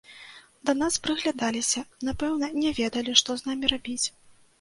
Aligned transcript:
Да 0.67 0.73
нас 0.77 0.95
прыглядаліся, 1.07 1.83
напэўна, 2.07 2.49
не 2.63 2.71
ведалі, 2.79 3.11
што 3.21 3.37
з 3.43 3.49
намі 3.51 3.71
рабіць. 3.75 4.07